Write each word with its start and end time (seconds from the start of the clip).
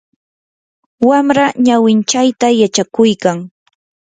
wamra 1.09 1.45
ñawinchayta 1.65 2.47
yachakuykan. 2.61 3.37